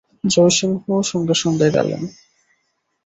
জয়সিংহও 0.23 0.99
সঙ্গে 1.03 1.35
সঙ্গে 1.35 1.67
গেলেন। 1.71 2.01